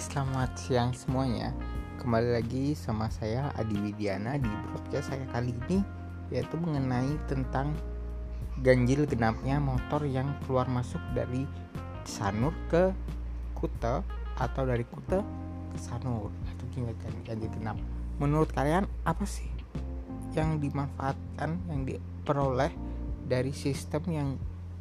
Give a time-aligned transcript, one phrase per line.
[0.00, 1.52] selamat siang semuanya.
[2.00, 5.84] Kembali lagi sama saya Adi Widiana di broadcast saya kali ini
[6.32, 7.76] yaitu mengenai tentang
[8.64, 11.44] ganjil genapnya motor yang keluar masuk dari
[12.08, 12.88] Sanur ke
[13.52, 14.00] Kute
[14.40, 15.20] atau dari Kute
[15.68, 16.64] ke Sanur itu
[17.28, 17.76] ganjil genap.
[18.16, 19.52] Menurut kalian apa sih
[20.32, 22.72] yang dimanfaatkan yang diperoleh
[23.28, 24.28] dari sistem yang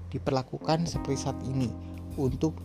[0.08, 1.68] diperlakukan seperti saat ini
[2.16, 2.56] untuk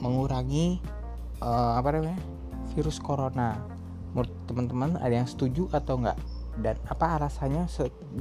[0.00, 1.01] mengurangi
[1.42, 2.22] uh, apa namanya?
[2.72, 3.58] Virus corona.
[4.14, 6.14] Menurut teman-teman ada yang setuju atau enggak?
[6.62, 7.66] Dan apa alasannya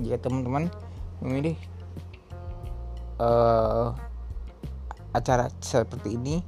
[0.02, 0.74] jika teman-teman
[1.22, 1.54] memilih
[3.22, 3.94] uh,
[5.14, 6.40] acara seperti ini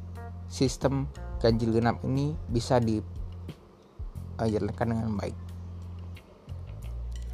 [0.48, 1.08] sistem
[1.44, 5.36] ganjil genap ini bisa dijalankan dengan baik?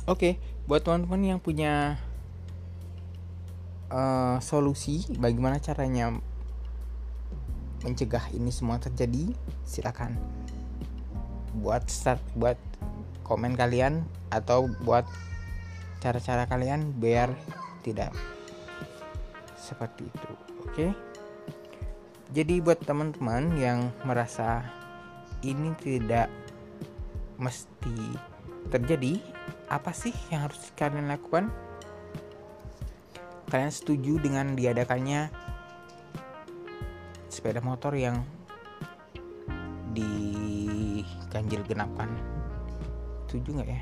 [0.10, 1.98] Oke buat teman-teman yang punya
[3.90, 6.14] uh, solusi bagaimana caranya
[7.86, 9.32] mencegah ini semua terjadi
[9.64, 10.16] silakan.
[11.60, 12.58] Buat start buat
[13.24, 15.06] komen kalian atau buat
[16.00, 17.30] cara-cara kalian biar
[17.84, 18.16] tidak
[19.60, 20.30] seperti itu
[20.66, 20.74] oke?
[20.74, 20.92] Okay?
[22.30, 24.62] jadi buat teman-teman yang merasa
[25.42, 26.30] ini tidak
[27.42, 27.98] mesti
[28.70, 29.18] terjadi
[29.72, 31.50] apa sih yang harus kalian lakukan?
[33.50, 35.34] Kalian setuju dengan diadakannya
[37.30, 38.26] sepeda motor yang
[39.94, 42.10] diganjil genapkan.
[43.30, 43.82] Setuju nggak ya?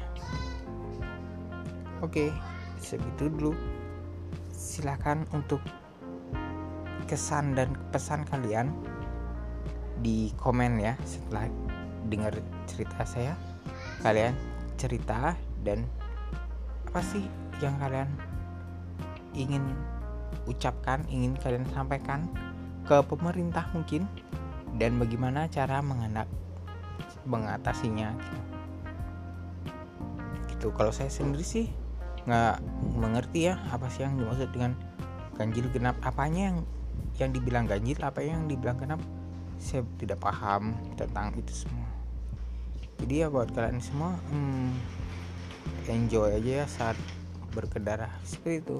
[2.04, 2.30] Oke
[2.78, 3.56] segitu dulu.
[4.52, 5.64] Silahkan untuk
[7.08, 8.70] kesan dan pesan kalian
[10.04, 11.48] di komen ya setelah
[12.12, 12.36] dengar
[12.68, 13.34] cerita saya.
[14.04, 14.36] Kalian
[14.78, 15.88] cerita dan
[16.92, 17.26] apa sih
[17.64, 18.12] yang kalian
[19.34, 19.64] ingin
[20.46, 22.30] ucapkan ingin kalian sampaikan
[22.88, 24.08] ke pemerintah mungkin
[24.80, 25.84] dan bagaimana cara
[27.28, 28.40] mengatasinya gitu.
[30.56, 30.68] gitu.
[30.72, 31.68] Kalau saya sendiri sih
[32.24, 32.60] nggak
[32.96, 34.72] mengerti ya apa sih yang dimaksud dengan
[35.36, 36.00] ganjil genap.
[36.00, 36.58] Apanya yang
[37.20, 39.02] yang dibilang ganjil apa yang dibilang genap
[39.58, 41.90] saya tidak paham tentang itu semua.
[42.98, 44.74] Jadi ya buat kalian semua hmm,
[45.90, 46.98] enjoy aja ya saat
[47.54, 48.10] berkendara.
[48.22, 48.78] Seperti itu